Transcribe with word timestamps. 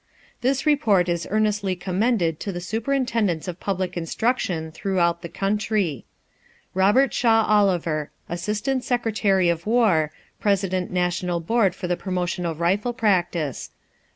This 0.41 0.65
report 0.65 1.07
is 1.07 1.27
earnestly 1.29 1.75
commended 1.75 2.39
to 2.39 2.51
the 2.51 2.59
superintendents 2.59 3.47
of 3.47 3.59
public 3.59 3.95
instruction 3.95 4.71
throughout 4.71 5.21
the 5.21 5.29
country. 5.29 6.05
ROBERT 6.73 7.13
SHAW 7.13 7.45
OLIVER, 7.47 8.09
Assistant 8.27 8.83
Secretary 8.83 9.47
of 9.47 9.67
War, 9.67 10.09
President 10.39 10.89
National 10.89 11.39
Board 11.39 11.75
for 11.75 11.87
the 11.87 11.95
Promotion 11.97 12.47
of 12.47 12.59
Rifle 12.59 12.93
Practice. 12.93 13.69